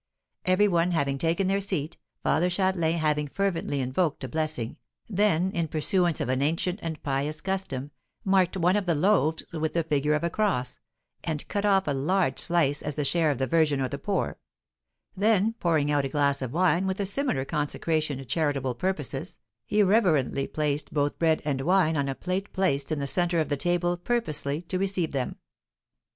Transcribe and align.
Every 0.45 0.67
one 0.67 0.89
having 0.93 1.19
taken 1.19 1.45
their 1.45 1.61
seat, 1.61 1.95
Father 2.23 2.49
Châtelain, 2.49 2.97
having 2.97 3.27
fervently 3.27 3.79
invoked 3.81 4.23
a 4.23 4.27
blessing, 4.27 4.77
then, 5.07 5.51
in 5.51 5.67
pursuance 5.67 6.19
of 6.19 6.27
an 6.27 6.41
ancient 6.41 6.79
and 6.81 6.99
pious 7.03 7.39
custom, 7.39 7.91
marked 8.25 8.57
one 8.57 8.75
of 8.75 8.87
the 8.87 8.95
loaves 8.95 9.43
with 9.53 9.73
the 9.73 9.83
figure 9.83 10.15
of 10.15 10.23
a 10.23 10.29
cross, 10.31 10.79
and 11.23 11.47
cut 11.47 11.67
off 11.67 11.87
a 11.87 11.91
large 11.91 12.39
slice 12.39 12.81
as 12.81 12.95
the 12.95 13.05
share 13.05 13.29
of 13.29 13.37
the 13.37 13.45
Virgin 13.45 13.79
or 13.79 13.87
the 13.89 13.99
poor, 13.99 14.39
then, 15.15 15.53
pouring 15.59 15.91
out 15.91 16.03
a 16.03 16.09
glass 16.09 16.41
of 16.41 16.51
wine 16.51 16.87
with 16.87 16.99
a 16.99 17.05
similar 17.05 17.45
consecration 17.45 18.17
to 18.17 18.25
charitable 18.25 18.73
purposes, 18.73 19.37
he 19.67 19.83
reverently 19.83 20.47
placed 20.47 20.91
both 20.91 21.19
bread 21.19 21.43
and 21.45 21.61
wine 21.61 21.95
on 21.95 22.09
a 22.09 22.15
plate 22.15 22.51
placed 22.53 22.91
in 22.91 22.97
the 22.97 23.05
centre 23.05 23.39
of 23.39 23.49
the 23.49 23.55
table 23.55 23.95
purposely 23.97 24.63
to 24.63 24.79
receive 24.79 25.11
them. 25.11 25.35